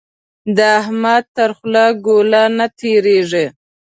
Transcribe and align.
د 0.55 0.57
احمد 0.81 1.23
تر 1.37 1.49
خوله 1.57 1.85
ګوله 2.05 2.43
نه 2.57 2.65
تېرېږي. 2.79 3.45